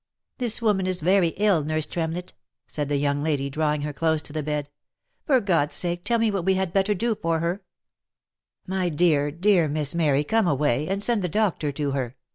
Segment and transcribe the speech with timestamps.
[0.39, 2.33] "This woman is very ill, nurse Tremlett,"
[2.65, 4.67] said the young lady, drawing her close to the bed."
[5.27, 7.61] For God's sake tell me what we had better do for her V*"
[8.75, 12.15] My dear, dear, Miss Mary come away, and send the doctor to her!"